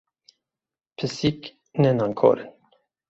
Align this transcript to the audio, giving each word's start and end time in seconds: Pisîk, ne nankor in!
Pisîk, 0.95 1.41
ne 1.81 1.89
nankor 1.97 2.37
in! 2.43 2.49